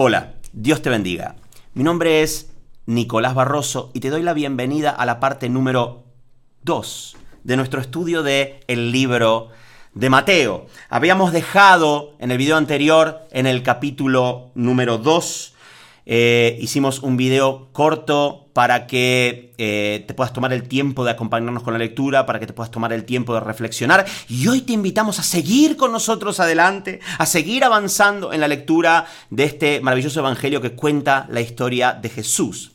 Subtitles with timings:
[0.00, 1.34] Hola, Dios te bendiga.
[1.74, 2.52] Mi nombre es
[2.86, 6.04] Nicolás Barroso y te doy la bienvenida a la parte número
[6.62, 9.48] 2 de nuestro estudio de el libro
[9.94, 10.66] de Mateo.
[10.88, 15.54] Habíamos dejado en el video anterior, en el capítulo número 2,
[16.10, 21.62] eh, hicimos un video corto para que eh, te puedas tomar el tiempo de acompañarnos
[21.62, 24.06] con la lectura, para que te puedas tomar el tiempo de reflexionar.
[24.26, 29.04] Y hoy te invitamos a seguir con nosotros adelante, a seguir avanzando en la lectura
[29.28, 32.72] de este maravilloso evangelio que cuenta la historia de Jesús.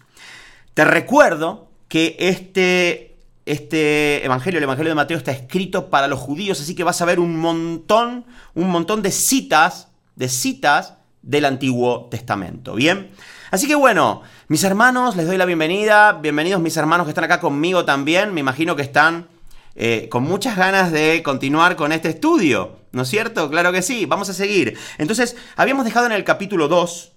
[0.75, 3.15] Te recuerdo que este,
[3.47, 7.05] este evangelio, el evangelio de Mateo, está escrito para los judíos, así que vas a
[7.05, 12.75] ver un montón, un montón de citas, de citas del Antiguo Testamento.
[12.75, 13.09] Bien,
[13.49, 16.13] así que bueno, mis hermanos, les doy la bienvenida.
[16.13, 18.33] Bienvenidos mis hermanos que están acá conmigo también.
[18.33, 19.27] Me imagino que están
[19.75, 22.77] eh, con muchas ganas de continuar con este estudio.
[22.91, 23.49] ¿No es cierto?
[23.49, 24.05] Claro que sí.
[24.05, 24.77] Vamos a seguir.
[24.99, 27.13] Entonces, habíamos dejado en el capítulo 2.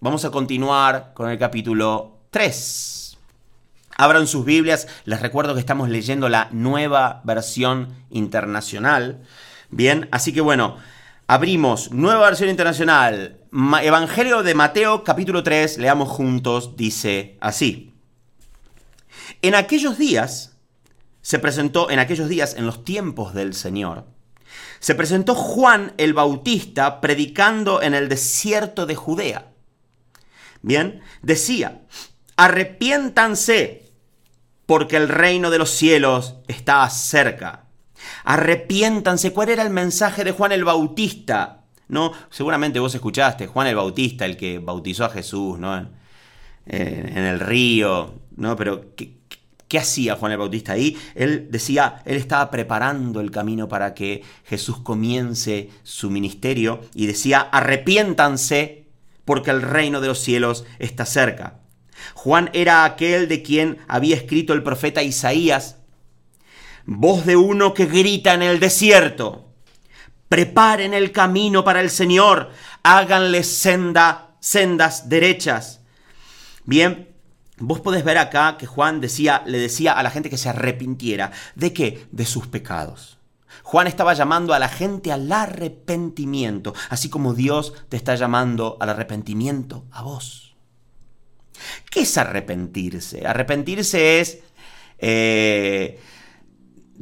[0.00, 3.16] Vamos a continuar con el capítulo 3.
[3.96, 4.88] Abran sus Biblias.
[5.04, 9.22] Les recuerdo que estamos leyendo la nueva versión internacional.
[9.70, 10.76] Bien, así que bueno,
[11.32, 17.94] Abrimos nueva versión internacional, Evangelio de Mateo capítulo 3, leamos juntos, dice así.
[19.40, 20.56] En aquellos días,
[21.22, 24.06] se presentó, en aquellos días, en los tiempos del Señor,
[24.80, 29.52] se presentó Juan el Bautista predicando en el desierto de Judea.
[30.62, 31.82] Bien, decía,
[32.34, 33.88] arrepiéntanse
[34.66, 37.69] porque el reino de los cielos está cerca.
[38.24, 39.32] Arrepiéntanse.
[39.32, 41.64] ¿Cuál era el mensaje de Juan el Bautista?
[41.88, 42.12] ¿No?
[42.30, 45.76] Seguramente vos escuchaste, Juan el Bautista, el que bautizó a Jesús, ¿no?
[46.66, 48.54] En, el río, ¿no?
[48.54, 49.18] Pero ¿qué,
[49.66, 50.96] ¿qué hacía Juan el Bautista ahí?
[51.14, 57.40] Él decía, él estaba preparando el camino para que Jesús comience su ministerio y decía,
[57.40, 58.86] arrepiéntanse
[59.24, 61.60] porque el reino de los cielos está cerca.
[62.14, 65.76] Juan era aquel de quien había escrito el profeta Isaías
[66.86, 69.46] voz de uno que grita en el desierto.
[70.28, 72.50] Preparen el camino para el Señor,
[72.82, 75.80] háganle senda, sendas derechas.
[76.64, 77.08] Bien,
[77.58, 81.32] vos podés ver acá que Juan decía, le decía a la gente que se arrepintiera.
[81.54, 82.06] ¿De qué?
[82.12, 83.18] De sus pecados.
[83.62, 88.90] Juan estaba llamando a la gente al arrepentimiento, así como Dios te está llamando al
[88.90, 90.54] arrepentimiento a vos.
[91.90, 93.26] ¿Qué es arrepentirse?
[93.26, 94.38] Arrepentirse es
[94.98, 96.00] eh,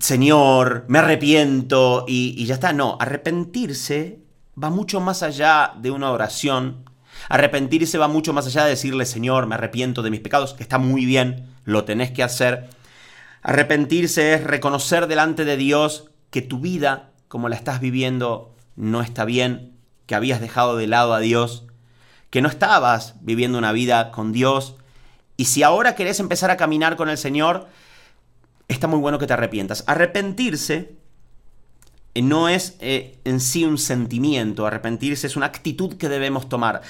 [0.00, 2.72] Señor, me arrepiento y, ya está.
[2.72, 4.20] No, arrepentirse
[4.62, 6.84] va mucho más allá de una oración.
[7.28, 10.78] Arrepentirse va mucho más allá de decirle, Señor, me arrepiento de mis pecados, que está
[10.78, 12.70] muy bien, lo tenés que hacer.
[13.42, 19.24] Arrepentirse es reconocer delante de Dios que tu vida, como la estás viviendo, no está
[19.24, 19.72] bien,
[20.06, 21.64] que habías dejado de lado a Dios,
[22.30, 24.76] que no estabas viviendo una vida con Dios.
[25.36, 27.68] Y si ahora querés empezar a caminar con el Señor,
[28.68, 29.82] está muy bueno que te arrepientas.
[29.86, 30.96] Arrepentirse
[32.14, 36.82] eh, no es eh, en sí un sentimiento, arrepentirse es una actitud que debemos tomar.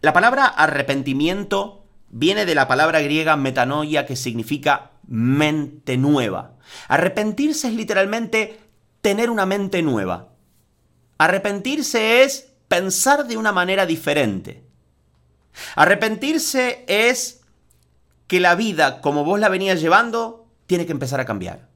[0.00, 6.56] La palabra arrepentimiento viene de la palabra griega metanoia que significa mente nueva.
[6.88, 8.60] Arrepentirse es literalmente
[9.00, 10.28] tener una mente nueva.
[11.18, 14.64] Arrepentirse es pensar de una manera diferente.
[15.76, 17.42] Arrepentirse es
[18.26, 21.68] que la vida como vos la venías llevando tiene que empezar a cambiar.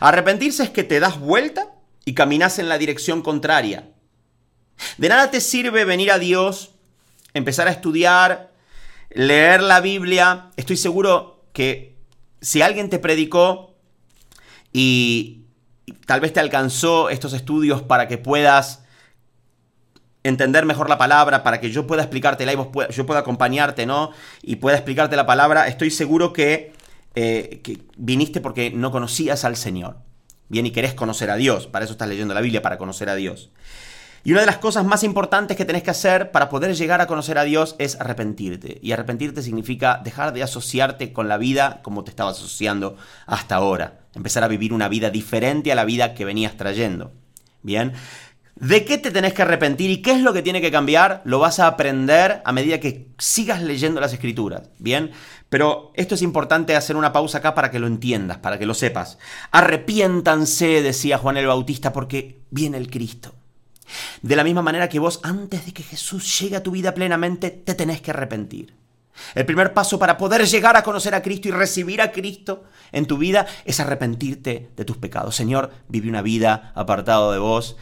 [0.00, 1.68] Arrepentirse es que te das vuelta
[2.04, 3.90] y caminas en la dirección contraria.
[4.98, 6.72] De nada te sirve venir a Dios,
[7.34, 8.52] empezar a estudiar,
[9.10, 10.50] leer la Biblia.
[10.56, 11.96] Estoy seguro que
[12.40, 13.74] si alguien te predicó
[14.72, 15.44] y
[16.06, 18.82] tal vez te alcanzó estos estudios para que puedas
[20.22, 22.56] entender mejor la palabra, para que yo pueda explicártela y
[22.92, 24.12] yo pueda acompañarte, ¿no?
[24.42, 26.72] Y pueda explicarte la palabra, estoy seguro que
[27.14, 29.98] eh, que viniste porque no conocías al Señor.
[30.48, 31.66] Bien, y querés conocer a Dios.
[31.66, 33.50] Para eso estás leyendo la Biblia, para conocer a Dios.
[34.22, 37.06] Y una de las cosas más importantes que tenés que hacer para poder llegar a
[37.06, 38.78] conocer a Dios es arrepentirte.
[38.82, 42.96] Y arrepentirte significa dejar de asociarte con la vida como te estabas asociando
[43.26, 44.00] hasta ahora.
[44.14, 47.12] Empezar a vivir una vida diferente a la vida que venías trayendo.
[47.62, 47.92] Bien.
[48.60, 51.22] ¿De qué te tenés que arrepentir y qué es lo que tiene que cambiar?
[51.24, 55.12] Lo vas a aprender a medida que sigas leyendo las escrituras, ¿bien?
[55.48, 58.74] Pero esto es importante hacer una pausa acá para que lo entiendas, para que lo
[58.74, 59.16] sepas.
[59.50, 63.34] Arrepiéntanse, decía Juan el Bautista, porque viene el Cristo.
[64.20, 67.50] De la misma manera que vos, antes de que Jesús llegue a tu vida plenamente,
[67.50, 68.74] te tenés que arrepentir.
[69.34, 73.06] El primer paso para poder llegar a conocer a Cristo y recibir a Cristo en
[73.06, 75.36] tu vida es arrepentirte de tus pecados.
[75.36, 77.76] Señor, viví una vida apartado de vos,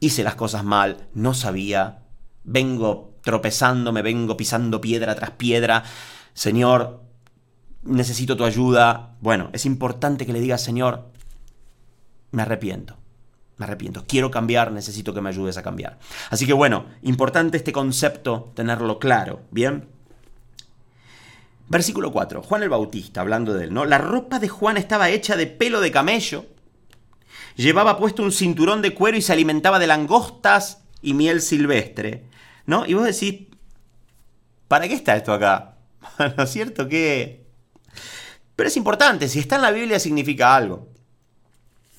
[0.00, 2.02] hice las cosas mal, no sabía,
[2.44, 5.84] vengo tropezando, me vengo pisando piedra tras piedra,
[6.32, 7.02] Señor,
[7.82, 9.16] necesito tu ayuda.
[9.20, 11.10] Bueno, es importante que le digas, Señor,
[12.30, 12.96] me arrepiento.
[13.56, 15.98] Me arrepiento, quiero cambiar, necesito que me ayudes a cambiar.
[16.28, 19.88] Así que bueno, importante este concepto, tenerlo claro, ¿bien?
[21.68, 23.86] Versículo 4, Juan el Bautista, hablando de él, ¿no?
[23.86, 26.44] La ropa de Juan estaba hecha de pelo de camello,
[27.56, 32.24] llevaba puesto un cinturón de cuero y se alimentaba de langostas y miel silvestre,
[32.66, 32.86] ¿no?
[32.86, 33.48] Y vos decís,
[34.68, 35.76] ¿para qué está esto acá?
[36.36, 37.44] ¿No es cierto que...
[38.54, 40.88] Pero es importante, si está en la Biblia significa algo.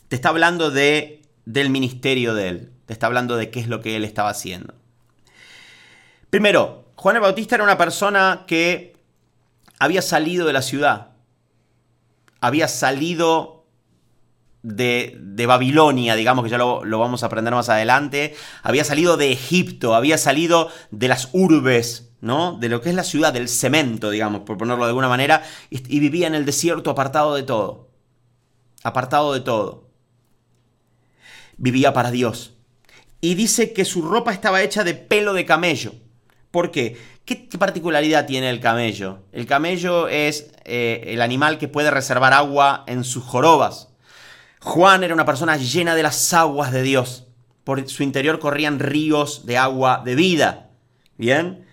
[0.08, 1.18] Te está hablando de
[1.48, 2.72] del ministerio de él.
[2.86, 4.76] Te está hablando de qué es lo que él estaba haciendo.
[6.30, 8.98] Primero, Juan el Bautista era una persona que
[9.80, 11.12] había salido de la ciudad.
[12.42, 13.57] Había salido
[14.64, 18.36] de, Babilonia, digamos que ya lo, vamos a aprender más adelante.
[18.64, 22.58] Había salido de Egipto, había salido de las urbes, ¿no?
[22.60, 25.44] De lo que es la ciudad, del cemento, digamos, por ponerlo de alguna manera.
[25.70, 27.90] Y, y vivía en el desierto apartado de todo.
[28.84, 29.88] Apartado de todo
[31.58, 32.54] vivía para Dios.
[33.20, 35.94] Y dice que su ropa estaba hecha de pelo de camello.
[36.52, 36.98] ¿Por qué?
[37.26, 39.24] ¿Qué particularidad tiene el camello?
[39.34, 43.87] El camello es eh, el animal que puede reservar agua en sus jorobas.
[44.68, 47.26] Juan era una persona llena de las aguas de Dios.
[47.64, 50.72] Por su interior corrían ríos de agua de vida.
[51.18, 51.66] Bien.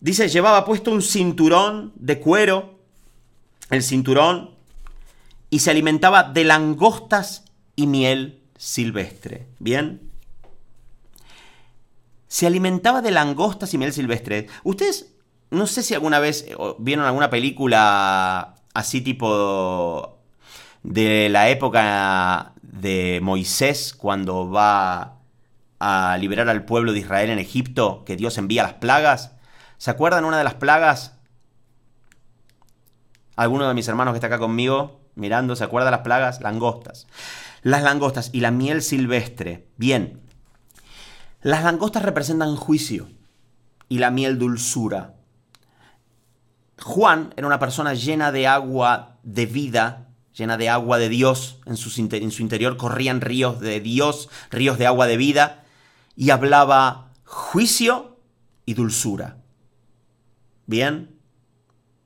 [0.00, 2.78] Dice, llevaba puesto un cinturón de cuero,
[3.68, 4.54] el cinturón,
[5.50, 7.44] y se alimentaba de langostas
[7.76, 9.46] y miel silvestre.
[9.58, 10.10] ¿Bien?
[12.28, 14.46] Se alimentaba de langostas y miel silvestre.
[14.64, 15.12] Ustedes,
[15.50, 20.17] no sé si alguna vez eh, vieron alguna película así tipo
[20.82, 25.18] de la época de Moisés cuando va
[25.80, 29.32] a liberar al pueblo de Israel en Egipto, que Dios envía las plagas.
[29.76, 31.14] ¿Se acuerdan una de las plagas?
[33.36, 36.40] ¿Alguno de mis hermanos que está acá conmigo mirando se acuerda de las plagas?
[36.40, 37.06] Langostas
[37.62, 39.68] las langostas y la miel silvestre.
[39.76, 40.20] Bien,
[41.42, 43.08] las langostas representan juicio
[43.88, 45.14] y la miel dulzura.
[46.80, 50.07] Juan era una persona llena de agua de vida,
[50.38, 51.58] llena de agua de Dios.
[51.66, 55.64] En su, en su interior corrían ríos de Dios, ríos de agua de vida,
[56.16, 58.18] y hablaba juicio
[58.64, 59.38] y dulzura.
[60.66, 61.18] Bien,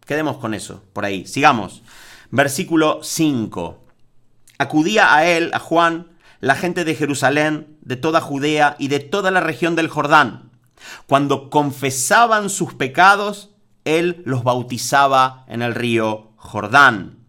[0.06, 1.26] quedemos con eso, por ahí.
[1.26, 1.82] Sigamos.
[2.30, 3.84] Versículo 5.
[4.58, 6.08] Acudía a él, a Juan,
[6.40, 10.50] la gente de Jerusalén, de toda Judea y de toda la región del Jordán.
[11.06, 13.50] Cuando confesaban sus pecados,
[13.84, 17.21] él los bautizaba en el río Jordán.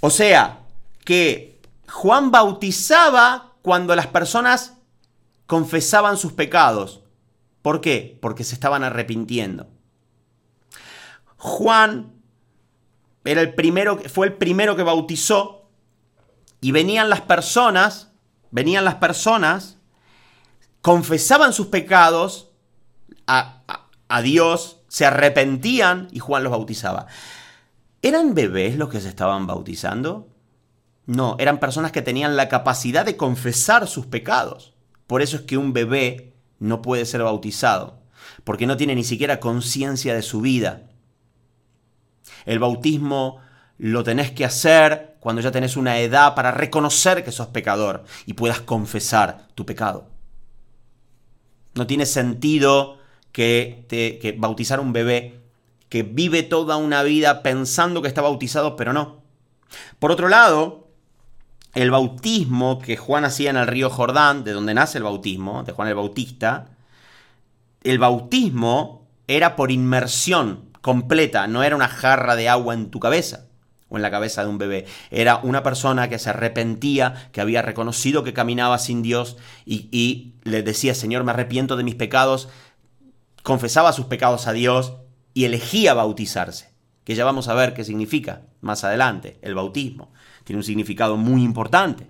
[0.00, 0.60] O sea,
[1.04, 4.74] que Juan bautizaba cuando las personas
[5.46, 7.02] confesaban sus pecados.
[7.62, 8.18] ¿Por qué?
[8.20, 9.68] Porque se estaban arrepintiendo.
[11.36, 12.12] Juan
[13.24, 15.68] era el primero, fue el primero que bautizó
[16.60, 18.10] y venían las personas,
[18.50, 19.78] venían las personas,
[20.82, 22.50] confesaban sus pecados
[23.26, 23.62] a,
[24.08, 27.06] a, Dios, se arrepentían y Juan los bautizaba.
[28.02, 30.28] ¿Eran bebés los que se estaban bautizando?
[31.06, 34.74] No, eran personas que tenían la capacidad de confesar sus pecados.
[35.06, 38.02] Por eso es que un bebé no puede ser bautizado,
[38.44, 40.82] porque no tiene ni siquiera conciencia de su vida.
[42.44, 43.40] El bautismo
[43.78, 48.34] lo tenés que hacer cuando ya tenés una edad para reconocer que sos pecador y
[48.34, 50.08] puedas confesar tu pecado.
[51.74, 52.98] No tiene sentido
[53.32, 55.40] que, bautizar a un bebé
[55.88, 59.22] que vive toda una vida pensando que está bautizado, pero no.
[59.98, 60.88] Por otro lado,
[61.74, 65.72] el bautismo que Juan hacía en el río Jordán, de donde nace el bautismo, de
[65.72, 66.70] Juan el Bautista,
[67.82, 73.44] el bautismo era por inmersión completa, no era una jarra de agua en tu cabeza
[73.88, 74.86] o en la cabeza de un bebé.
[75.10, 80.62] Era una persona que se arrepentía, que había reconocido que caminaba sin Dios y, le
[80.62, 82.48] decía, Señor, me arrepiento de mis pecados,
[83.42, 84.94] confesaba sus pecados a Dios
[85.38, 86.68] y elegía bautizarse,
[87.04, 90.10] que ya vamos a ver qué significa más adelante, el bautismo.
[90.42, 92.08] Tiene un significado muy importante.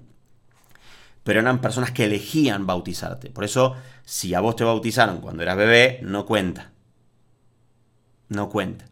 [1.24, 3.28] Pero eran personas que elegían bautizarte.
[3.28, 6.72] Por eso, si a vos te bautizaron cuando eras bebé, no cuenta.
[8.30, 8.86] No cuenta.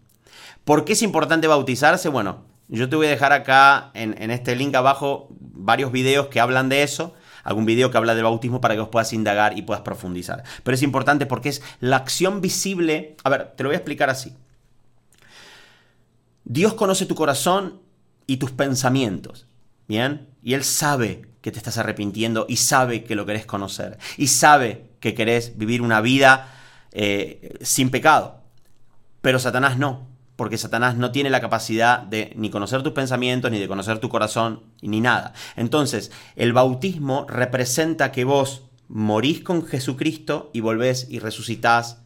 [0.65, 2.11] ¿Por qué es importante bautizarse?
[2.11, 6.69] Bueno, yo te voy a dejar acá en, este link abajo varios videos que hablan
[6.69, 7.15] de eso
[7.47, 10.43] algún video que habla del bautismo para que os puedas indagar y puedas profundizar.
[10.65, 13.17] Pero es importante porque es la acción visible.
[13.23, 14.35] A ver, te lo voy a explicar así.
[16.45, 17.81] Dios conoce tu corazón
[18.27, 19.47] y tus pensamientos.
[19.87, 20.27] ¿Bien?
[20.43, 23.99] Y Él sabe que te estás arrepintiendo y sabe que lo querés conocer.
[24.17, 26.53] Y sabe que querés vivir una vida
[26.91, 28.41] eh, sin pecado.
[29.21, 33.59] Pero Satanás no, porque Satanás no tiene la capacidad de ni conocer tus pensamientos, ni
[33.59, 35.33] de conocer tu corazón, ni nada.
[35.57, 42.03] Entonces, el bautismo representa que vos morís con Jesucristo y volvés y resucitás,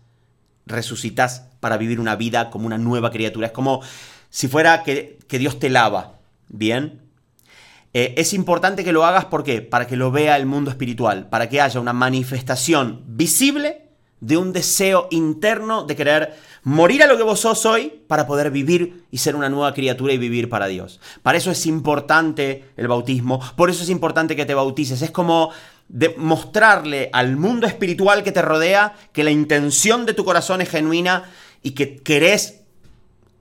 [0.64, 3.48] resucitás para vivir una vida como una nueva criatura.
[3.48, 3.82] Es como
[4.30, 6.14] si fuera que, Dios te lava,
[6.48, 7.02] ¿bien?
[7.92, 9.60] Eh, es importante que lo hagas, ¿por qué?
[9.60, 13.89] Para que lo vea el mundo espiritual, para que haya una manifestación visible
[14.20, 18.50] de un deseo interno de querer morir a lo que vos sos hoy para poder
[18.50, 21.00] vivir y ser una nueva criatura y vivir para Dios.
[21.22, 25.02] Para eso es importante el bautismo, por eso es importante que te bautices.
[25.02, 25.50] Es como
[26.16, 31.24] mostrarle al mundo espiritual que te rodea que la intención de tu corazón es genuina
[31.62, 32.62] y que querés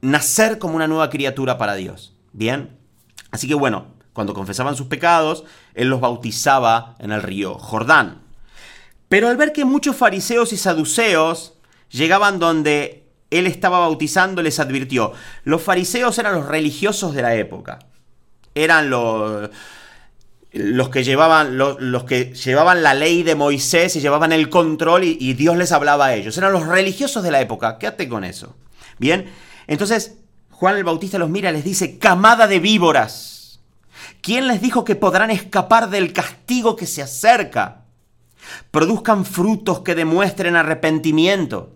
[0.01, 2.15] nacer como una nueva criatura para Dios.
[2.31, 2.77] ¿Bien?
[3.31, 5.43] Así que bueno, cuando confesaban sus pecados,
[5.73, 8.28] Él los bautizaba en el río Jordán.
[9.09, 11.55] Pero al ver que muchos fariseos y saduceos
[11.89, 15.13] llegaban donde él estaba bautizando, les advirtió.
[15.43, 17.79] Los fariseos eran los religiosos de la época.
[18.55, 19.49] Eran los,
[20.51, 25.17] los que llevaban, los, que llevaban la ley de Moisés y llevaban el control y,
[25.19, 26.37] y Dios les hablaba a ellos.
[26.37, 27.77] Eran los religiosos de la época.
[27.77, 28.55] Quédate con eso.
[28.99, 29.31] Bien,
[29.67, 30.17] entonces
[30.51, 33.59] Juan el Bautista los mira y les dice, camada de víboras.
[34.21, 37.85] ¿Quién les dijo que podrán escapar del castigo que se acerca?
[38.71, 41.75] Produzcan frutos que demuestren arrepentimiento.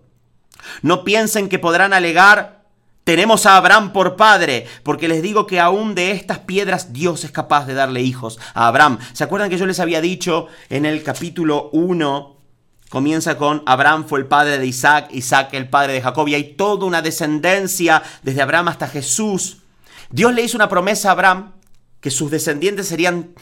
[0.82, 2.64] No piensen que podrán alegar,
[3.04, 7.30] tenemos a Abraham por padre, porque les digo que aún de estas piedras Dios es
[7.30, 8.98] capaz de darle hijos a Abraham.
[9.12, 12.34] ¿Se acuerdan que yo les había dicho en el capítulo 1?
[12.88, 16.54] Comienza con Abraham fue el padre de Isaac, Isaac el padre de Jacob, y hay
[16.54, 19.58] toda una descendencia desde Abraham hasta Jesús.
[20.10, 21.52] Dios le hizo una promesa a Abraham
[22.00, 23.34] que sus descendientes serían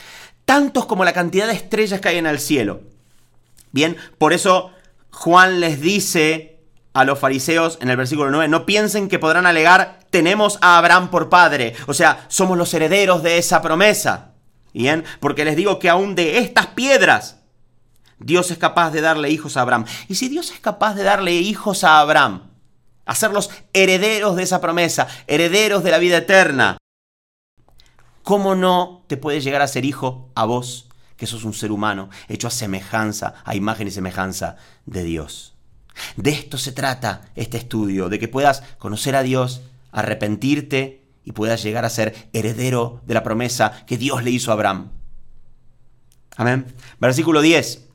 [0.44, 2.80] tantos como la cantidad de estrellas que hay en el cielo.
[3.72, 4.70] Bien, por eso
[5.10, 6.60] Juan les dice
[6.92, 11.10] a los fariseos en el versículo 9, no piensen que podrán alegar, tenemos a Abraham
[11.10, 14.32] por padre, o sea, somos los herederos de esa promesa.
[14.74, 17.42] Bien, porque les digo que aún de estas piedras
[18.18, 19.84] Dios es capaz de darle hijos a Abraham.
[20.08, 22.50] Y si Dios es capaz de darle hijos a Abraham,
[23.04, 26.78] hacerlos herederos de esa promesa, herederos de la vida eterna,
[28.22, 30.88] ¿cómo no te puede llegar a ser hijo a vos,
[31.22, 35.54] que sos un ser humano, hecho a semejanza, a imagen y semejanza de Dios?
[36.16, 39.60] De esto se trata este estudio, de que puedas conocer a Dios,
[39.92, 44.54] arrepentirte y puedas llegar a ser heredero de la promesa que Dios le hizo a
[44.54, 44.90] Abraham.
[46.36, 46.74] Amén.
[46.98, 47.86] Versículo 10.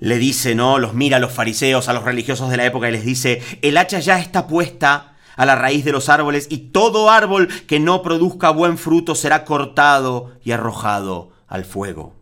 [0.00, 0.80] Le dice, ¿no?
[0.80, 3.76] Los mira a los fariseos, a los religiosos de la época y les dice, el
[3.76, 8.02] hacha ya está puesta a la raíz de los árboles y todo árbol que no
[8.02, 12.14] produzca buen fruto será cortado y arrojado al fuego.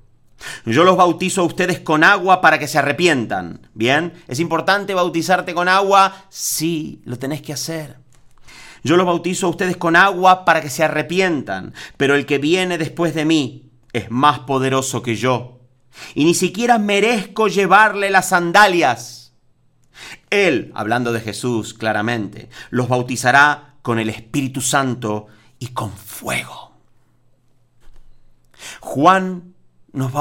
[0.64, 3.68] Yo los bautizo a ustedes con agua para que se arrepientan.
[3.74, 4.14] ¿Bien?
[4.26, 6.26] ¿Es importante bautizarte con agua?
[6.28, 7.98] Sí, lo tenés que hacer.
[8.82, 12.78] Yo los bautizo a ustedes con agua para que se arrepientan, pero el que viene
[12.78, 15.60] después de mí es más poderoso que yo.
[16.14, 19.34] Y ni siquiera merezco llevarle las sandalias.
[20.30, 25.26] Él, hablando de Jesús claramente, los bautizará con el Espíritu Santo
[25.58, 26.67] y con fuego.
[28.88, 29.52] Juan
[29.92, 30.12] nos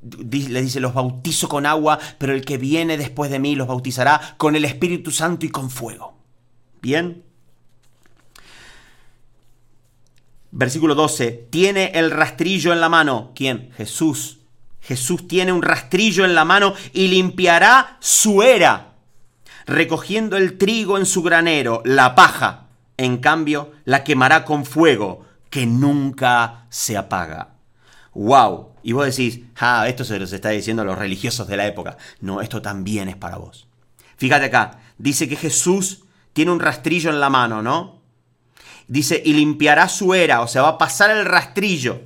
[0.00, 4.36] le dice, los bautizo con agua, pero el que viene después de mí los bautizará
[4.36, 6.14] con el Espíritu Santo y con fuego.
[6.80, 7.24] Bien.
[10.52, 11.48] Versículo 12.
[11.50, 13.32] Tiene el rastrillo en la mano.
[13.34, 13.72] ¿Quién?
[13.76, 14.38] Jesús.
[14.80, 18.94] Jesús tiene un rastrillo en la mano y limpiará su era,
[19.66, 22.68] recogiendo el trigo en su granero, la paja.
[22.96, 27.51] En cambio, la quemará con fuego, que nunca se apaga.
[28.14, 28.72] ¡Wow!
[28.82, 31.96] Y vos decís, ah, esto se los está diciendo a los religiosos de la época.
[32.20, 33.66] No, esto también es para vos.
[34.16, 38.02] Fíjate acá, dice que Jesús tiene un rastrillo en la mano, ¿no?
[38.88, 42.02] Dice, y limpiará su era, o sea, va a pasar el rastrillo,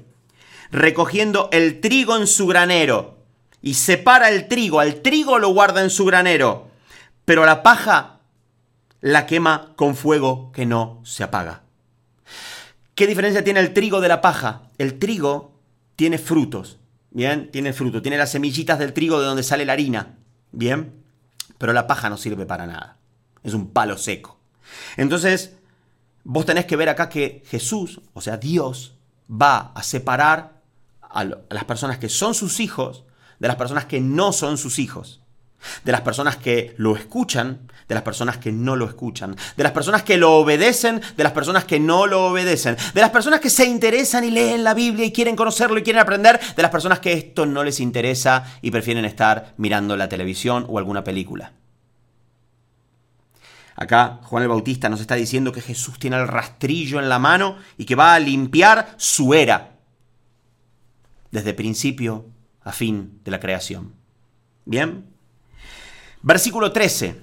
[0.70, 3.16] recogiendo el trigo en su granero.
[3.62, 6.68] Y separa el trigo, al trigo lo guarda en su granero,
[7.24, 8.20] pero la paja
[9.00, 11.62] la quema con fuego que no se apaga.
[12.94, 14.62] ¿Qué diferencia tiene el trigo de la paja?
[14.78, 15.55] El trigo
[15.96, 16.78] tiene frutos,
[17.10, 17.50] ¿bien?
[17.50, 20.18] Tiene fruto, tiene las semillitas del trigo de donde sale la harina,
[20.52, 21.02] ¿bien?
[21.58, 22.98] Pero la paja no sirve para nada,
[23.42, 24.38] es un palo seco.
[24.96, 25.56] Entonces,
[26.24, 28.94] vos tenés que ver acá que Jesús, o sea, Dios,
[29.30, 30.60] va a separar
[31.00, 33.04] a las personas que son sus hijos
[33.38, 35.22] de las personas que no son sus hijos
[35.84, 39.72] de las personas que lo escuchan, de las personas que no lo escuchan, de las
[39.72, 43.50] personas que lo obedecen, de las personas que no lo obedecen, de las personas que
[43.50, 47.00] se interesan y leen la Biblia y quieren conocerlo y quieren aprender, de las personas
[47.00, 51.52] que esto no les interesa y prefieren estar mirando la televisión o alguna película.
[53.76, 57.56] Acá Juan el Bautista nos está diciendo que Jesús tiene el rastrillo en la mano
[57.76, 59.76] y que va a limpiar su era
[61.30, 62.30] desde principio
[62.62, 63.94] a fin de la creación.
[64.64, 65.15] Bien.
[66.26, 67.20] Versículo 13.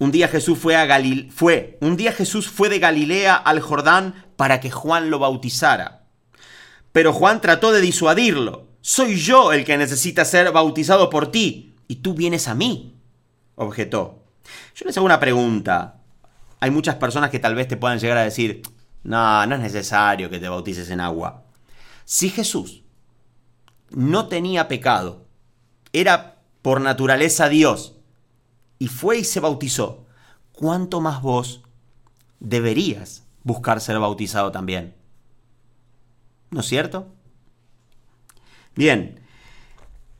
[0.00, 4.26] Un día Jesús fue a Galil fue, un día Jesús fue de Galilea al Jordán
[4.34, 6.02] para que Juan lo bautizara.
[6.90, 8.66] Pero Juan trató de disuadirlo.
[8.80, 12.96] Soy yo el que necesita ser bautizado por ti y tú vienes a mí,
[13.54, 14.24] objetó.
[14.74, 16.00] Yo les hago una pregunta.
[16.58, 18.62] Hay muchas personas que tal vez te puedan llegar a decir,
[19.04, 21.44] no, no es necesario que te bautices en agua.
[22.04, 22.82] Si Jesús
[23.90, 25.28] no tenía pecado,
[25.92, 27.94] era por naturaleza Dios,
[28.78, 30.06] y fue y se bautizó,
[30.52, 31.62] ¿cuánto más vos
[32.40, 34.94] deberías buscar ser bautizado también?
[36.50, 37.08] ¿No es cierto?
[38.74, 39.20] Bien,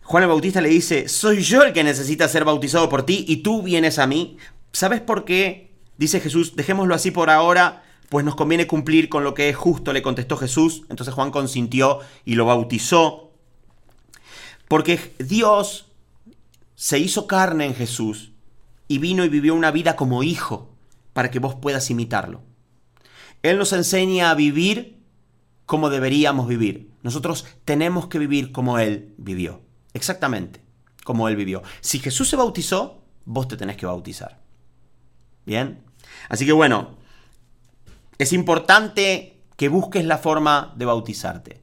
[0.02, 3.38] Juan el Bautista le dice, soy yo el que necesita ser bautizado por ti y
[3.38, 4.38] tú vienes a mí.
[4.72, 5.70] ¿Sabes por qué?
[5.98, 9.92] Dice Jesús, dejémoslo así por ahora, pues nos conviene cumplir con lo que es justo,
[9.92, 10.84] le contestó Jesús.
[10.88, 13.32] Entonces Juan consintió y lo bautizó.
[14.66, 15.87] Porque Dios
[16.78, 18.30] se hizo carne en Jesús
[18.86, 20.76] y vino y vivió una vida como hijo
[21.12, 22.40] para que vos puedas imitarlo.
[23.42, 25.02] Él nos enseña a vivir
[25.66, 26.92] como deberíamos vivir.
[27.02, 29.60] Nosotros tenemos que vivir como Él vivió.
[29.92, 30.62] Exactamente,
[31.02, 31.64] como Él vivió.
[31.80, 34.38] Si Jesús se bautizó, vos te tenés que bautizar.
[35.46, 35.82] Bien.
[36.28, 36.96] Así que bueno,
[38.18, 41.60] es importante que busques la forma de bautizarte.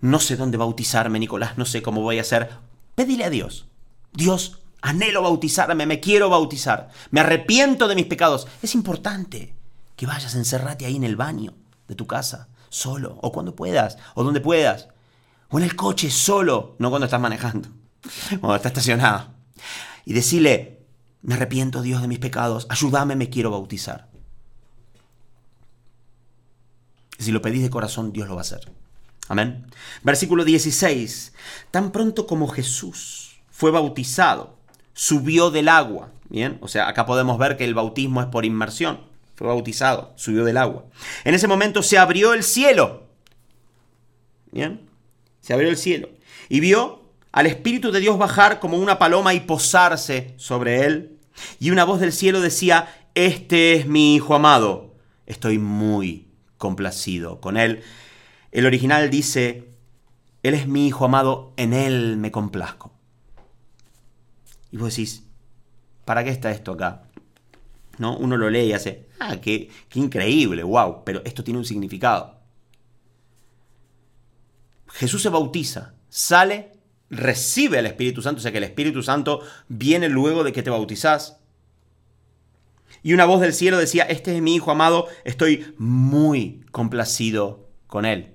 [0.00, 2.48] No sé dónde bautizarme, Nicolás, no sé cómo voy a hacer.
[2.94, 3.69] Pedile a Dios.
[4.12, 8.46] Dios, anhelo bautizarme, me quiero bautizar, me arrepiento de mis pecados.
[8.62, 9.54] Es importante
[9.96, 11.54] que vayas, encerrate ahí en el baño
[11.88, 14.88] de tu casa, solo, o cuando puedas, o donde puedas,
[15.48, 17.68] o en el coche solo, no cuando estás manejando,
[18.40, 19.34] cuando estás estacionado.
[20.04, 20.80] Y decirle,
[21.22, 24.08] me arrepiento Dios de mis pecados, ayúdame, me quiero bautizar.
[27.18, 28.72] Y si lo pedís de corazón, Dios lo va a hacer.
[29.28, 29.66] Amén.
[30.02, 31.34] Versículo 16.
[31.70, 33.29] Tan pronto como Jesús
[33.60, 34.56] fue bautizado,
[34.94, 36.12] subió del agua.
[36.30, 39.00] Bien, o sea, acá podemos ver que el bautismo es por inmersión.
[39.34, 40.86] Fue bautizado, subió del agua.
[41.24, 43.02] En ese momento se abrió el cielo.
[44.50, 44.88] Bien,
[45.42, 46.08] se abrió el cielo.
[46.48, 51.18] Y vio al Espíritu de Dios bajar como una paloma y posarse sobre él.
[51.58, 54.94] Y una voz del cielo decía, este es mi Hijo amado.
[55.26, 57.82] Estoy muy complacido con él.
[58.52, 59.68] El original dice,
[60.42, 62.98] Él es mi Hijo amado, en Él me complazco.
[64.70, 65.24] Y vos decís,
[66.04, 67.02] ¿para qué está esto acá?
[67.98, 68.16] ¿No?
[68.16, 72.40] Uno lo lee y hace, ah, qué, qué increíble, wow, pero esto tiene un significado.
[74.88, 76.72] Jesús se bautiza, sale,
[77.10, 80.70] recibe al Espíritu Santo, o sea que el Espíritu Santo viene luego de que te
[80.70, 81.38] bautizás.
[83.02, 88.04] Y una voz del cielo decía, este es mi Hijo amado, estoy muy complacido con
[88.04, 88.34] él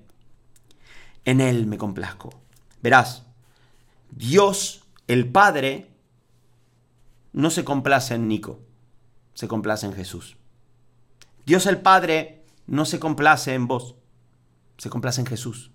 [1.26, 2.30] en Él me complazco.
[2.82, 3.24] Verás,
[4.10, 5.90] Dios, el Padre,
[7.36, 8.62] no se complace en Nico,
[9.34, 10.38] se complace en Jesús.
[11.44, 13.94] Dios el Padre no se complace en vos,
[14.78, 15.70] se complace en Jesús.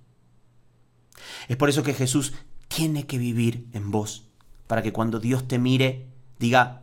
[1.48, 2.34] Es por eso que Jesús
[2.68, 4.28] tiene que vivir en vos,
[4.66, 6.08] para que cuando Dios te mire,
[6.40, 6.82] diga,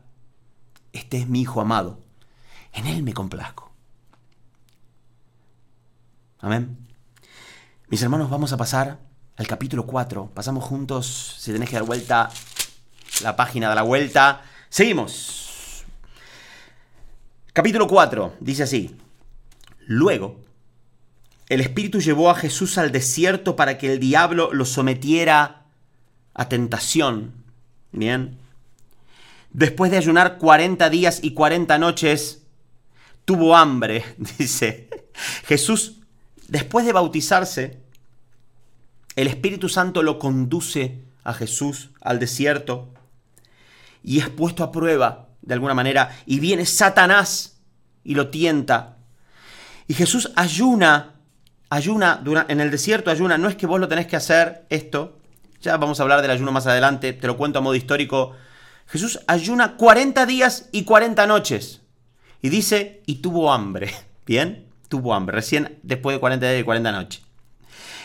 [0.93, 1.99] este es mi Hijo amado,
[2.73, 3.73] en Él me complazco.
[6.39, 6.87] Amén.
[7.89, 9.01] Mis hermanos, vamos a pasar
[9.37, 10.31] al capítulo 4.
[10.33, 12.31] Pasamos juntos, si tenés que dar vuelta,
[13.25, 14.45] la página de la vuelta.
[14.69, 15.85] Seguimos.
[17.53, 18.97] Capítulo 4, dice así.
[19.87, 20.41] Luego,
[21.49, 25.65] el Espíritu llevó a Jesús al desierto para que el diablo lo sometiera
[26.35, 27.33] a tentación.
[27.93, 28.39] Bien.
[29.51, 32.43] Después de ayunar 40 días y 40 noches,
[33.25, 34.05] tuvo hambre,
[34.39, 34.89] dice.
[35.47, 35.99] Jesús
[36.49, 37.79] Después de bautizarse,
[39.17, 42.89] el Espíritu Santo lo conduce a Jesús al desierto
[44.09, 47.59] y es puesto a prueba de alguna manera y viene Satanás
[48.03, 48.97] y lo tienta.
[49.87, 51.17] Y Jesús ayuna,
[51.69, 55.19] ayuna en el desierto, ayuna, no es que vos lo tenés que hacer esto,
[55.61, 58.35] ya vamos a hablar del ayuno más adelante, te lo cuento a modo histórico.
[58.87, 61.83] Jesús ayuna 40 días y 40 noches
[62.41, 63.93] y dice, y tuvo hambre,
[64.27, 64.71] ¿bien?
[64.89, 67.23] tuvo hambre, recién después de 40 días y 40 noches.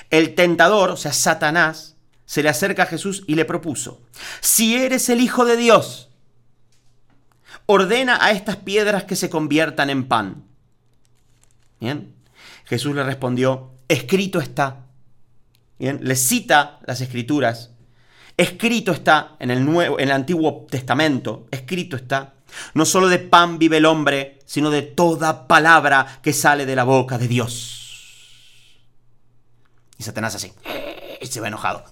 [0.09, 1.92] El tentador, o sea, Satanás,
[2.25, 4.01] se le acerca a Jesús y le propuso,
[4.41, 6.09] si eres el Hijo de Dios,
[7.65, 10.43] ordena a estas piedras que se conviertan en pan.
[11.79, 12.15] Bien,
[12.65, 14.85] Jesús le respondió, escrito está.
[15.79, 17.71] Bien, le cita las escrituras.
[18.37, 22.33] Escrito está en el, nuevo, en el Antiguo Testamento, escrito está.
[22.73, 26.83] No solo de pan vive el hombre, sino de toda palabra que sale de la
[26.83, 27.79] boca de Dios.
[29.97, 30.51] Y Satanás así,
[31.27, 31.83] se va enojado.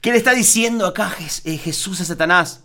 [0.00, 1.12] ¿Qué le está diciendo acá
[1.44, 2.64] eh, Jesús a Satanás?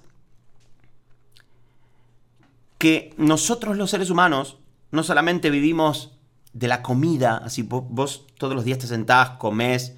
[2.78, 4.58] Que nosotros los seres humanos
[4.92, 6.12] no solamente vivimos
[6.54, 9.96] de la comida, así vos, todos los días te sentás, comés,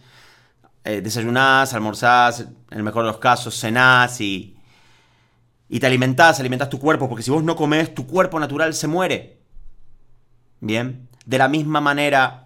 [0.84, 4.56] eh, desayunás, almorzás, en el mejor de los casos, cenás y,
[5.67, 8.88] y te alimentás, alimentás tu cuerpo, porque si vos no comés, tu cuerpo natural se
[8.88, 9.39] muere.
[10.60, 12.42] Bien, de la misma manera,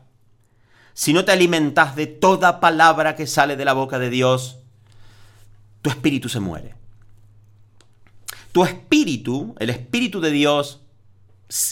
[0.98, 4.58] si no te alimentás de toda palabra que sale de la boca de Dios,
[5.84, 6.74] tu espíritu se muere.
[8.52, 10.82] Tu espíritu, el espíritu de Dios,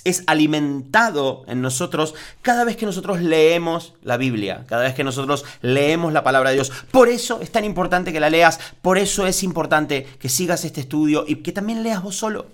[0.04, 5.44] es alimentado en nosotros cada vez que nosotros leemos la Biblia, cada vez que nosotros
[5.64, 6.72] leemos la palabra de Dios.
[6.92, 10.82] Por eso es tan importante que la leas, por eso es importante que sigas este
[10.82, 12.46] estudio y que también leas vos solo.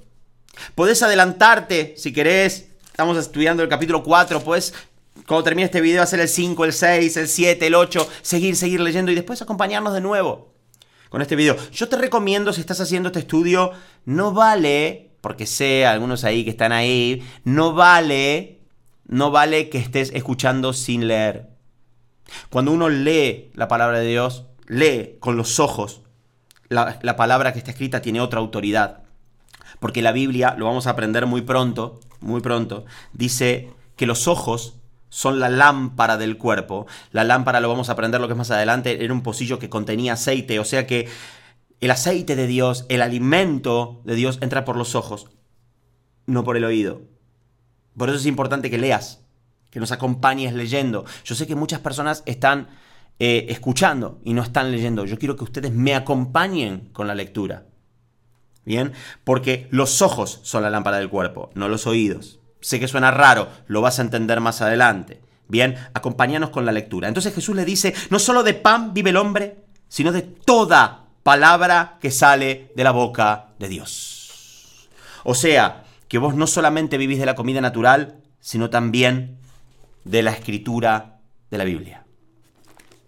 [0.75, 4.73] Podés adelantarte si querés, estamos estudiando el capítulo 4, puedes
[5.27, 8.79] cuando termine este video hacer el 5, el 6, el 7, el 8, seguir, seguir
[8.79, 10.53] leyendo y después acompañarnos de nuevo
[11.09, 11.57] con este video.
[11.73, 13.71] Yo te recomiendo si estás haciendo este estudio,
[14.05, 18.61] no vale, porque sé algunos ahí que están ahí, no vale,
[19.05, 21.49] no vale que estés escuchando sin leer.
[22.49, 26.01] Cuando uno lee la palabra de Dios, lee con los ojos.
[26.69, 29.03] La, la palabra que está escrita tiene otra autoridad.
[29.81, 34.80] Porque la Biblia, lo vamos a aprender muy pronto, muy pronto, dice que los ojos
[35.11, 36.87] son la lámpara del cuerpo.
[37.11, 39.69] La lámpara, lo vamos a aprender lo que es más adelante, era un pocillo que
[39.69, 41.07] contenía aceite, o sea que
[41.81, 45.27] el aceite de Dios, el alimento de Dios entra por los ojos,
[46.25, 47.01] no por el oído.
[47.97, 49.19] Por eso es importante que leas,
[49.69, 51.05] que nos acompañes leyendo.
[51.25, 52.69] Yo sé que muchas personas están
[53.19, 55.05] eh, escuchando y no están leyendo.
[55.05, 57.65] Yo quiero que ustedes me acompañen con la lectura.
[58.63, 58.93] ¿Bien?
[59.23, 62.40] Porque los ojos son la lámpara del cuerpo, no los oídos.
[62.61, 65.21] Sé que suena raro, lo vas a entender más adelante.
[65.47, 67.07] Bien, acompáñanos con la lectura.
[67.07, 69.57] Entonces Jesús le dice, no solo de pan vive el hombre,
[69.89, 74.89] sino de toda palabra que sale de la boca de Dios.
[75.23, 79.37] O sea, que vos no solamente vivís de la comida natural, sino también
[80.03, 81.19] de la escritura
[81.49, 82.05] de la Biblia.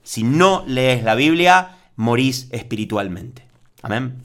[0.04, 3.48] Si no lees la Biblia, morís espiritualmente.
[3.82, 4.24] Amén.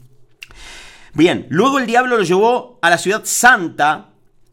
[1.13, 4.09] Bien, luego el diablo lo llevó a la ciudad santa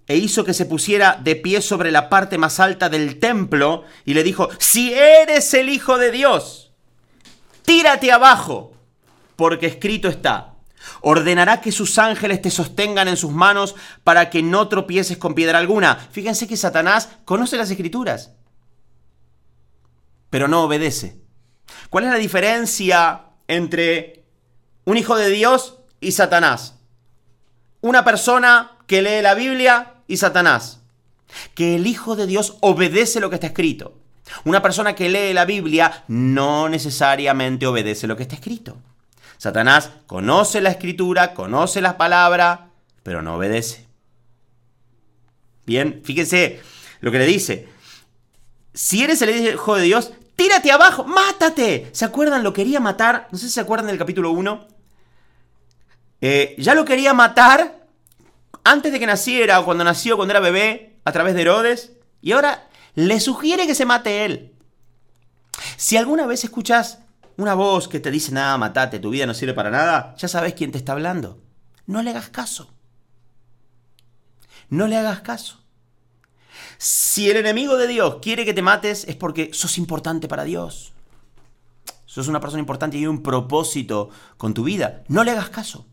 [0.08, 4.14] e hizo que se pusiera de pie sobre la parte más alta del templo y
[4.14, 6.72] le dijo, si eres el Hijo de Dios,
[7.62, 8.72] tírate abajo,
[9.34, 10.54] porque escrito está,
[11.00, 15.58] ordenará que sus ángeles te sostengan en sus manos para que no tropieces con piedra
[15.58, 15.96] alguna.
[15.96, 18.32] Fíjense que Satanás conoce las escrituras,
[20.30, 21.20] pero no obedece.
[21.90, 24.24] ¿Cuál es la diferencia entre
[24.84, 26.78] un hijo de Dios y Satanás?
[27.80, 30.80] Una persona que lee la Biblia y Satanás.
[31.54, 33.98] Que el Hijo de Dios obedece lo que está escrito.
[34.44, 38.76] Una persona que lee la Biblia no necesariamente obedece lo que está escrito.
[39.38, 42.60] Satanás conoce la escritura, conoce las palabras,
[43.02, 43.86] pero no obedece.
[45.66, 46.60] Bien, fíjense
[47.00, 47.68] lo que le dice.
[48.72, 51.88] Si eres el Hijo de Dios, tírate abajo, mátate.
[51.92, 52.42] ¿Se acuerdan?
[52.42, 53.28] Lo quería matar.
[53.30, 54.68] No sé si se acuerdan del capítulo 1.
[56.20, 57.85] Eh, ya lo quería matar
[58.66, 62.32] antes de que naciera o cuando nació, cuando era bebé, a través de Herodes, y
[62.32, 64.54] ahora le sugiere que se mate él.
[65.76, 66.98] Si alguna vez escuchas
[67.36, 70.54] una voz que te dice, nada, matate, tu vida no sirve para nada, ya sabes
[70.54, 71.40] quién te está hablando.
[71.86, 72.72] No le hagas caso.
[74.68, 75.60] No le hagas caso.
[76.78, 80.92] Si el enemigo de Dios quiere que te mates es porque sos importante para Dios.
[82.04, 85.04] Sos una persona importante y hay un propósito con tu vida.
[85.06, 85.86] No le hagas caso.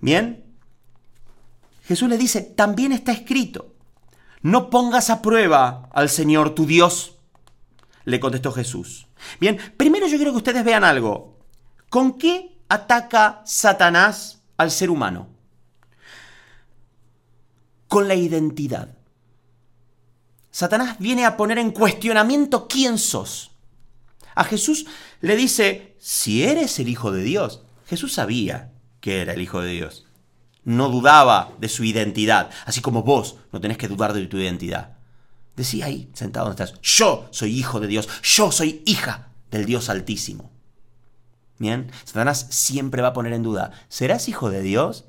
[0.00, 0.44] Bien,
[1.84, 3.74] Jesús le dice, también está escrito,
[4.42, 7.16] no pongas a prueba al Señor tu Dios,
[8.04, 9.06] le contestó Jesús.
[9.38, 11.38] Bien, primero yo quiero que ustedes vean algo.
[11.88, 15.28] ¿Con qué ataca Satanás al ser humano?
[17.88, 18.96] Con la identidad.
[20.50, 23.50] Satanás viene a poner en cuestionamiento quién sos.
[24.34, 24.86] A Jesús
[25.20, 29.70] le dice, si eres el Hijo de Dios, Jesús sabía que era el Hijo de
[29.70, 30.06] Dios.
[30.64, 34.98] No dudaba de su identidad, así como vos no tenés que dudar de tu identidad.
[35.56, 39.88] Decía ahí, sentado donde estás, yo soy hijo de Dios, yo soy hija del Dios
[39.88, 40.50] Altísimo.
[41.58, 45.04] Bien, Satanás siempre va a poner en duda, ¿serás hijo de Dios?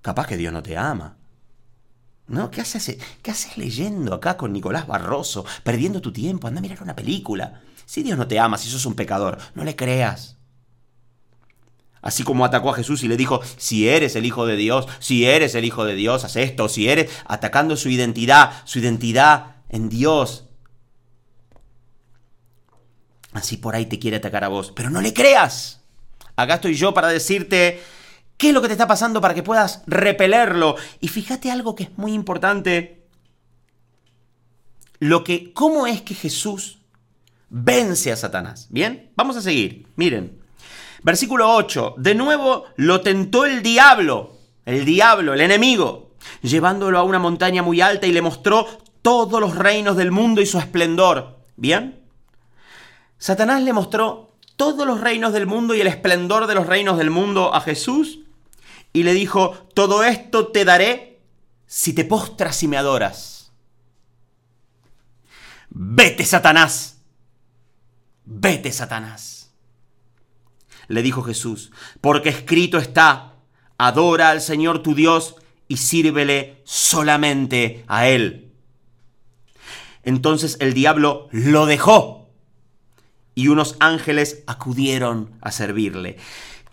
[0.00, 1.16] Capaz que Dios no te ama.
[2.28, 2.50] ¿No?
[2.50, 6.46] ¿Qué haces, ¿Qué haces leyendo acá con Nicolás Barroso, perdiendo tu tiempo?
[6.46, 7.60] Anda a mirar una película.
[7.84, 10.38] Si Dios no te ama, si sos un pecador, no le creas.
[12.02, 15.24] Así como atacó a Jesús y le dijo, si eres el Hijo de Dios, si
[15.24, 19.88] eres el Hijo de Dios, haz esto, si eres, atacando su identidad, su identidad en
[19.88, 20.46] Dios.
[23.32, 25.80] Así por ahí te quiere atacar a vos, pero no le creas.
[26.34, 27.80] Acá estoy yo para decirte
[28.36, 30.74] qué es lo que te está pasando para que puedas repelerlo.
[31.00, 33.06] Y fíjate algo que es muy importante.
[34.98, 36.78] Lo que, ¿cómo es que Jesús
[37.48, 38.66] vence a Satanás?
[38.70, 39.86] Bien, vamos a seguir.
[39.96, 40.41] Miren,
[41.02, 41.94] Versículo 8.
[41.98, 46.12] De nuevo lo tentó el diablo, el diablo, el enemigo,
[46.42, 48.66] llevándolo a una montaña muy alta y le mostró
[49.02, 51.38] todos los reinos del mundo y su esplendor.
[51.56, 52.00] ¿Bien?
[53.18, 57.10] Satanás le mostró todos los reinos del mundo y el esplendor de los reinos del
[57.10, 58.20] mundo a Jesús
[58.92, 61.20] y le dijo, todo esto te daré
[61.66, 63.50] si te postras y me adoras.
[65.70, 66.98] Vete, Satanás.
[68.24, 69.31] Vete, Satanás
[70.88, 73.34] le dijo Jesús, porque escrito está,
[73.78, 75.36] adora al Señor tu Dios
[75.68, 78.52] y sírvele solamente a Él.
[80.02, 82.30] Entonces el diablo lo dejó
[83.34, 86.16] y unos ángeles acudieron a servirle.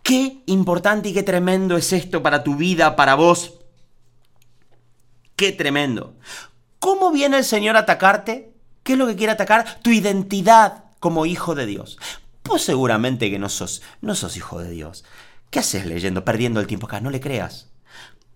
[0.03, 3.53] Qué importante y qué tremendo es esto para tu vida, para vos.
[5.35, 6.15] Qué tremendo.
[6.79, 8.53] ¿Cómo viene el Señor a atacarte?
[8.83, 9.79] ¿Qué es lo que quiere atacar?
[9.81, 11.97] Tu identidad como hijo de Dios.
[12.49, 15.05] Pues seguramente que no sos, no sos hijo de Dios.
[15.51, 16.99] ¿Qué haces leyendo, perdiendo el tiempo acá?
[16.99, 17.69] No le creas.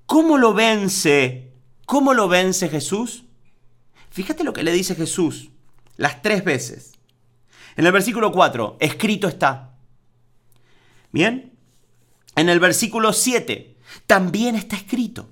[0.05, 1.51] ¿Cómo lo vence?
[1.87, 3.23] ¿Cómo lo vence Jesús?
[4.11, 5.49] Fíjate lo que le dice Jesús
[5.97, 6.91] las tres veces.
[7.75, 9.71] En el versículo 4, escrito está.
[11.11, 11.57] Bien.
[12.35, 15.27] En el versículo 7, también está escrito.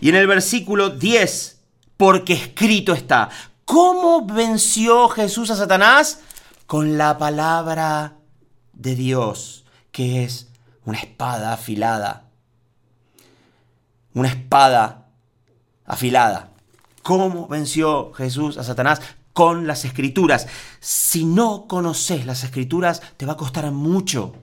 [0.00, 1.60] Y en el versículo 10,
[1.96, 3.30] porque escrito está.
[3.64, 6.20] ¿Cómo venció Jesús a Satanás?
[6.66, 8.16] Con la palabra
[8.72, 10.48] de Dios, que es
[10.84, 12.28] una espada afilada.
[14.14, 15.08] Una espada
[15.84, 16.52] afilada.
[17.02, 19.00] ¿Cómo venció Jesús a Satanás?
[19.32, 20.46] Con las escrituras.
[20.80, 24.34] Si no conoces las escrituras, te va a costar mucho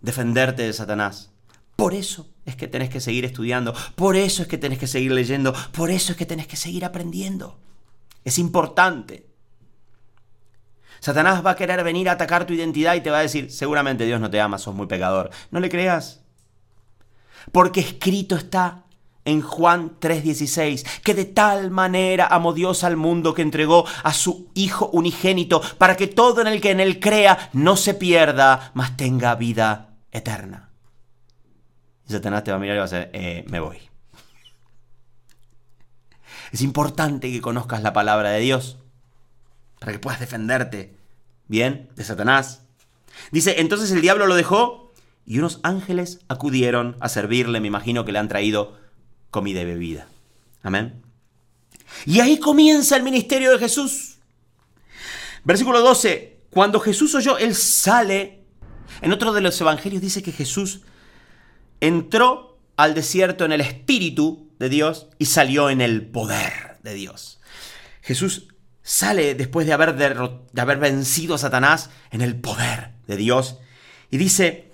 [0.00, 1.30] defenderte de Satanás.
[1.76, 5.12] Por eso es que tenés que seguir estudiando, por eso es que tenés que seguir
[5.12, 7.56] leyendo, por eso es que tenés que seguir aprendiendo.
[8.24, 9.27] Es importante.
[11.00, 14.04] Satanás va a querer venir a atacar tu identidad y te va a decir, seguramente
[14.04, 15.30] Dios no te ama, sos muy pecador.
[15.50, 16.22] No le creas.
[17.52, 18.84] Porque escrito está
[19.24, 24.50] en Juan 3:16, que de tal manera amó Dios al mundo que entregó a su
[24.54, 28.96] Hijo unigénito, para que todo en el que en él crea no se pierda, mas
[28.96, 30.70] tenga vida eterna.
[32.08, 33.78] Y Satanás te va a mirar y va a decir, eh, me voy.
[36.50, 38.78] Es importante que conozcas la palabra de Dios
[39.78, 40.94] para que puedas defenderte,
[41.46, 42.62] bien, de Satanás.
[43.30, 44.92] Dice, entonces el diablo lo dejó
[45.26, 48.78] y unos ángeles acudieron a servirle, me imagino que le han traído
[49.30, 50.08] comida y bebida.
[50.62, 51.02] Amén.
[52.06, 54.16] Y ahí comienza el ministerio de Jesús.
[55.44, 58.44] Versículo 12, cuando Jesús oyó, él sale.
[59.00, 60.80] En otro de los evangelios dice que Jesús
[61.80, 67.40] entró al desierto en el espíritu de Dios y salió en el poder de Dios.
[68.02, 68.48] Jesús
[68.88, 73.58] sale después de haber, de haber vencido a Satanás en el poder de Dios.
[74.10, 74.72] Y dice,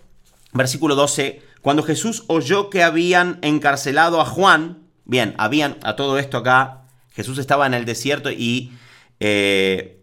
[0.53, 6.37] versículo 12, cuando Jesús oyó que habían encarcelado a Juan, bien, habían a todo esto
[6.37, 8.73] acá, Jesús estaba en el desierto y
[9.19, 10.01] eh,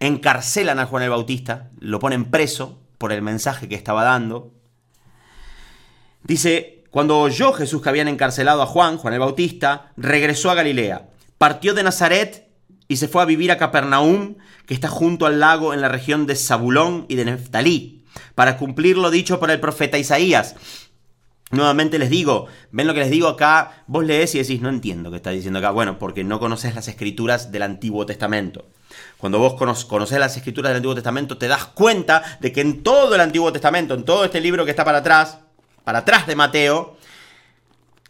[0.00, 4.52] encarcelan a Juan el Bautista, lo ponen preso por el mensaje que estaba dando.
[6.24, 11.08] Dice, cuando oyó Jesús que habían encarcelado a Juan, Juan el Bautista, regresó a Galilea,
[11.38, 12.43] partió de Nazaret
[12.88, 16.26] y se fue a vivir a Capernaum, que está junto al lago en la región
[16.26, 20.54] de Zabulón y de Neftalí, para cumplir lo dicho por el profeta Isaías.
[21.50, 25.10] Nuevamente les digo, ven lo que les digo acá, vos lees y decís, no entiendo
[25.10, 25.70] qué está diciendo acá.
[25.70, 28.66] Bueno, porque no conoces las escrituras del Antiguo Testamento.
[29.18, 33.14] Cuando vos conoces las escrituras del Antiguo Testamento, te das cuenta de que en todo
[33.14, 35.38] el Antiguo Testamento, en todo este libro que está para atrás,
[35.84, 36.96] para atrás de Mateo,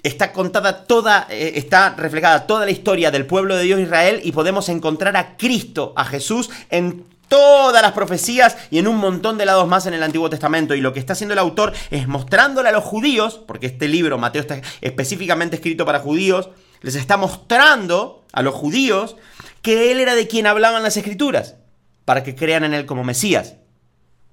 [0.04, 4.32] está contada toda, eh, está reflejada toda la historia del pueblo de Dios Israel y
[4.32, 9.46] podemos encontrar a Cristo, a Jesús, en todas las profecías y en un montón de
[9.46, 10.74] lados más en el Antiguo Testamento.
[10.74, 14.18] Y lo que está haciendo el autor es mostrándole a los judíos, porque este libro,
[14.18, 16.50] Mateo, está específicamente escrito para judíos,
[16.82, 19.16] les está mostrando a los judíos
[19.62, 21.56] que él era de quien hablaban las escrituras,
[22.04, 23.54] para que crean en él como Mesías.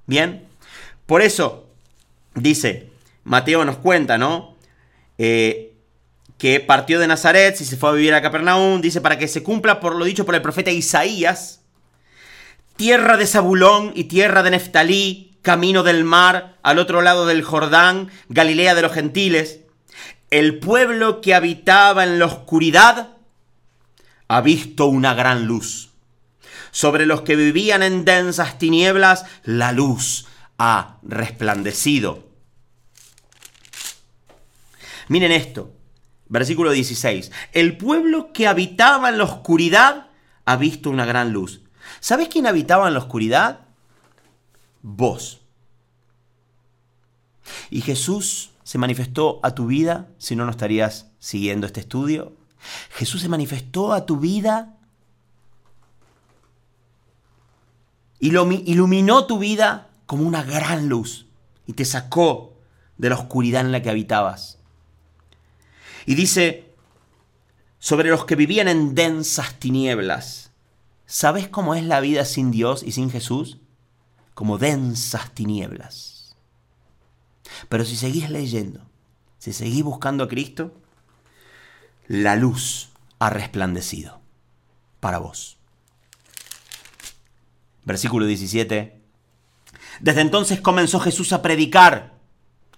[0.05, 0.45] Bien,
[1.05, 1.67] por eso
[2.36, 2.89] dice,
[3.23, 4.50] Mateo nos cuenta, ¿no?
[5.23, 5.75] Eh,
[6.39, 9.43] que partió de Nazaret y se fue a vivir a Capernaum, dice, para que se
[9.43, 11.62] cumpla por lo dicho por el profeta Isaías,
[12.75, 18.10] tierra de Zabulón y tierra de Neftalí, camino del mar, al otro lado del Jordán,
[18.29, 19.60] Galilea de los gentiles.
[20.31, 23.10] El pueblo que habitaba en la oscuridad
[24.27, 25.91] ha visto una gran luz.
[26.71, 30.25] Sobre los que vivían en densas tinieblas, la luz
[30.57, 32.30] ha resplandecido.
[35.07, 35.73] Miren esto,
[36.27, 37.31] versículo 16.
[37.53, 40.07] El pueblo que habitaba en la oscuridad
[40.45, 41.61] ha visto una gran luz.
[41.99, 43.61] ¿Sabes quién habitaba en la oscuridad?
[44.81, 45.41] Vos.
[47.69, 52.33] Y Jesús se manifestó a tu vida, si no, no estarías siguiendo este estudio.
[52.91, 54.77] Jesús se manifestó a tu vida
[58.21, 61.25] iluminó tu vida como una gran luz
[61.65, 62.53] y te sacó
[62.97, 64.59] de la oscuridad en la que habitabas.
[66.05, 66.73] Y dice,
[67.79, 70.51] sobre los que vivían en densas tinieblas,
[71.05, 73.59] ¿sabes cómo es la vida sin Dios y sin Jesús?
[74.33, 76.35] Como densas tinieblas.
[77.69, 78.81] Pero si seguís leyendo,
[79.37, 80.73] si seguís buscando a Cristo,
[82.07, 84.21] la luz ha resplandecido
[84.99, 85.57] para vos.
[87.83, 89.01] Versículo 17.
[89.99, 92.13] Desde entonces comenzó Jesús a predicar.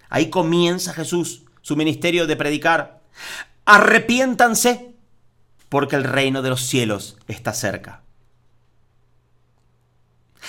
[0.10, 3.03] Ahí comienza Jesús su ministerio de predicar.
[3.66, 4.94] Arrepiéntanse
[5.70, 8.02] porque el reino de los cielos está cerca.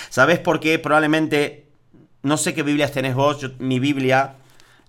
[0.09, 0.77] ¿Sabes por qué?
[0.77, 1.67] Probablemente,
[2.21, 4.35] no sé qué Biblias tenés vos, mi Biblia,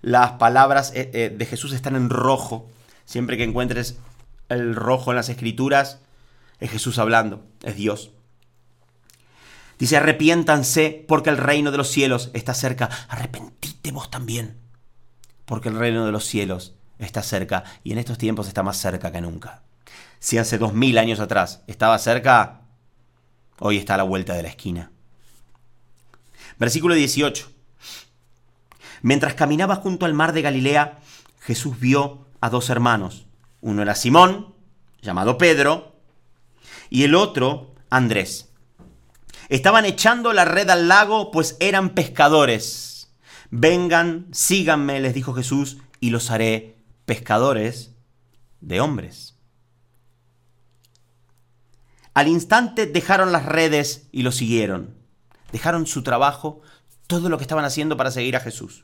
[0.01, 2.69] las palabras eh, eh, de Jesús están en rojo.
[3.05, 3.97] Siempre que encuentres
[4.49, 6.01] el rojo en las escrituras,
[6.59, 8.11] es Jesús hablando, es Dios.
[9.79, 12.89] Dice, arrepiéntanse porque el reino de los cielos está cerca.
[13.09, 14.57] Arrepentite vos también,
[15.45, 19.11] porque el reino de los cielos está cerca y en estos tiempos está más cerca
[19.11, 19.63] que nunca.
[20.19, 22.61] Si hace dos mil años atrás estaba cerca,
[23.59, 24.91] hoy está a la vuelta de la esquina.
[26.57, 27.51] Versículo 18.
[29.03, 30.97] Mientras caminaba junto al mar de Galilea,
[31.39, 33.27] Jesús vio a dos hermanos.
[33.61, 34.53] Uno era Simón,
[35.01, 35.95] llamado Pedro,
[36.89, 38.49] y el otro Andrés.
[39.49, 43.13] Estaban echando la red al lago, pues eran pescadores.
[43.49, 46.76] Vengan, síganme, les dijo Jesús, y los haré
[47.07, 47.95] pescadores
[48.59, 49.37] de hombres.
[52.13, 54.93] Al instante dejaron las redes y lo siguieron.
[55.53, 56.59] Dejaron su trabajo,
[57.07, 58.83] todo lo que estaban haciendo para seguir a Jesús.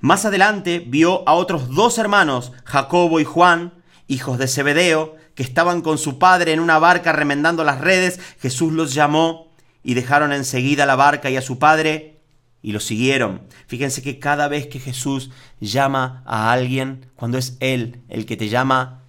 [0.00, 5.80] Más adelante vio a otros dos hermanos, Jacobo y Juan, hijos de Zebedeo, que estaban
[5.80, 8.18] con su padre en una barca remendando las redes.
[8.40, 9.52] Jesús los llamó
[9.84, 12.15] y dejaron enseguida la barca y a su padre
[12.62, 13.42] y lo siguieron.
[13.66, 18.48] Fíjense que cada vez que Jesús llama a alguien, cuando es Él el que te
[18.48, 19.02] llama,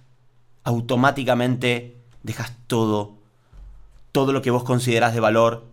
[0.64, 3.16] automáticamente dejas todo,
[4.12, 5.66] todo lo que vos considerás de valor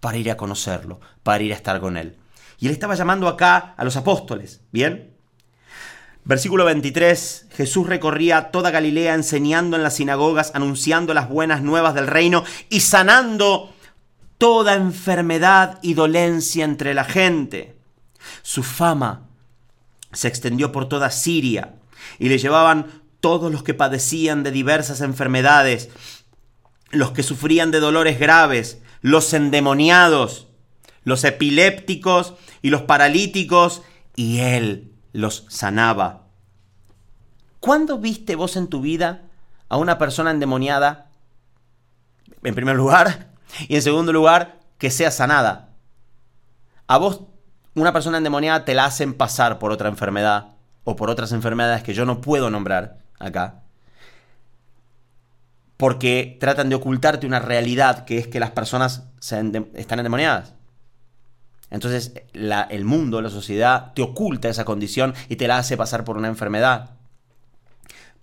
[0.00, 2.16] para ir a conocerlo, para ir a estar con Él.
[2.58, 5.14] Y él estaba llamando acá a los apóstoles, ¿bien?
[6.24, 12.06] Versículo 23, Jesús recorría toda Galilea enseñando en las sinagogas, anunciando las buenas nuevas del
[12.06, 13.72] reino y sanando
[14.38, 17.76] toda enfermedad y dolencia entre la gente.
[18.42, 19.28] Su fama
[20.12, 21.74] se extendió por toda Siria
[22.18, 25.90] y le llevaban todos los que padecían de diversas enfermedades,
[26.90, 30.46] los que sufrían de dolores graves, los endemoniados,
[31.02, 33.82] los epilépticos y los paralíticos,
[34.14, 36.26] y él los sanaba.
[37.60, 39.22] ¿Cuándo viste vos en tu vida
[39.68, 41.10] a una persona endemoniada?
[42.42, 43.27] En primer lugar,
[43.68, 45.70] y en segundo lugar, que sea sanada.
[46.86, 47.22] A vos,
[47.74, 51.94] una persona endemoniada te la hacen pasar por otra enfermedad o por otras enfermedades que
[51.94, 53.62] yo no puedo nombrar acá.
[55.76, 60.54] Porque tratan de ocultarte una realidad que es que las personas están endemoniadas.
[61.70, 66.16] Entonces el mundo, la sociedad, te oculta esa condición y te la hace pasar por
[66.16, 66.90] una enfermedad.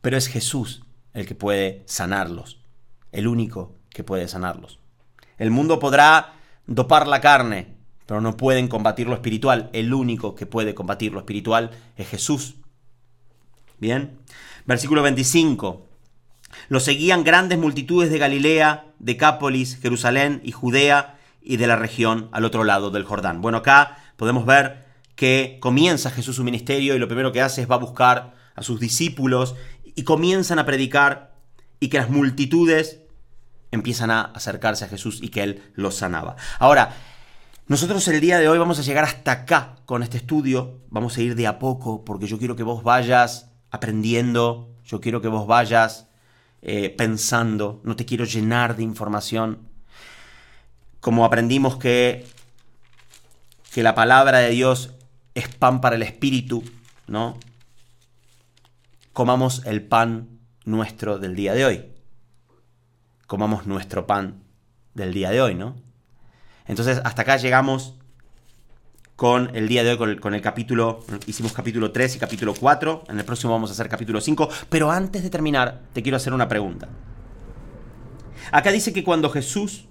[0.01, 2.59] Pero es Jesús el que puede sanarlos,
[3.11, 4.80] el único que puede sanarlos.
[5.38, 6.33] El mundo podrá
[6.67, 7.75] dopar la carne,
[8.05, 9.69] pero no pueden combatir lo espiritual.
[9.73, 12.55] El único que puede combatir lo espiritual es Jesús.
[13.79, 14.17] Bien.
[14.65, 15.88] Versículo 25.
[16.69, 22.45] Lo seguían grandes multitudes de Galilea, Decápolis, Jerusalén y Judea y de la región al
[22.45, 23.41] otro lado del Jordán.
[23.41, 27.69] Bueno, acá podemos ver que comienza Jesús su ministerio y lo primero que hace es
[27.69, 31.36] va a buscar a sus discípulos y comienzan a predicar
[31.79, 33.01] y que las multitudes
[33.76, 36.36] empiezan a acercarse a Jesús y que Él los sanaba.
[36.59, 36.95] Ahora,
[37.67, 41.21] nosotros el día de hoy vamos a llegar hasta acá con este estudio, vamos a
[41.21, 45.47] ir de a poco porque yo quiero que vos vayas aprendiendo, yo quiero que vos
[45.47, 46.07] vayas
[46.61, 49.67] eh, pensando, no te quiero llenar de información,
[50.99, 52.26] como aprendimos que
[53.76, 54.91] que la palabra de Dios
[55.34, 56.63] es pan para el espíritu,
[57.07, 57.38] ¿no?
[59.11, 60.30] Comamos el pan
[60.63, 61.94] nuestro del día de hoy.
[63.28, 64.43] Comamos nuestro pan
[64.93, 65.76] del día de hoy, ¿no?
[66.67, 67.95] Entonces, hasta acá llegamos
[69.15, 73.17] con el día de hoy, con el, capítulo, hicimos capítulo 3 y capítulo 4, en
[73.17, 76.47] el próximo vamos a hacer capítulo 5, pero antes de terminar, te quiero hacer una
[76.47, 76.89] pregunta.
[78.51, 79.88] Acá dice que cuando Jesús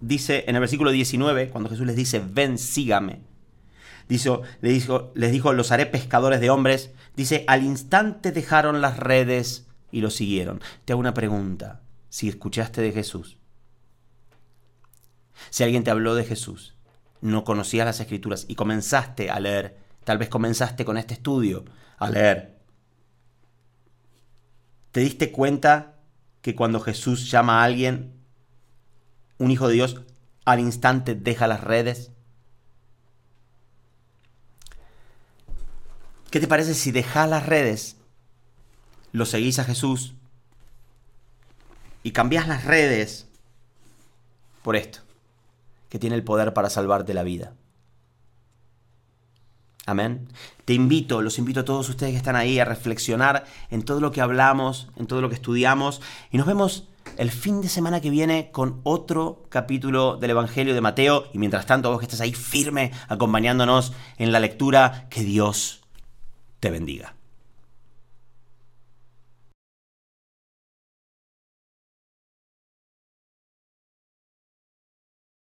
[0.00, 3.20] dice en el versículo 19, cuando Jesús les dice, ven, sígame,
[4.08, 4.30] dice,
[4.60, 9.66] les, dijo, les dijo, los haré pescadores de hombres, dice, al instante dejaron las redes
[9.92, 10.60] y lo siguieron.
[10.84, 13.38] Te hago una pregunta, si escuchaste de Jesús,
[15.50, 16.74] si alguien te habló de Jesús,
[17.20, 21.64] no conocías las escrituras y comenzaste a leer, tal vez comenzaste con este estudio
[21.98, 22.58] a leer,
[24.90, 26.00] ¿te diste cuenta
[26.40, 28.14] que cuando Jesús llama a alguien,
[29.38, 30.00] un hijo de Dios,
[30.44, 32.10] al instante deja las redes?
[36.30, 38.01] ¿Qué te parece si dejas las redes,
[39.12, 40.14] lo seguís a Jesús
[42.02, 43.28] y cambias las redes
[44.62, 45.00] por esto?
[45.92, 47.52] que tiene el poder para salvarte la vida.
[49.84, 50.26] Amén.
[50.64, 54.10] Te invito, los invito a todos ustedes que están ahí a reflexionar en todo lo
[54.10, 56.00] que hablamos, en todo lo que estudiamos.
[56.30, 56.88] Y nos vemos
[57.18, 61.26] el fin de semana que viene con otro capítulo del Evangelio de Mateo.
[61.34, 65.82] Y mientras tanto, vos que estás ahí firme acompañándonos en la lectura, que Dios
[66.60, 67.16] te bendiga.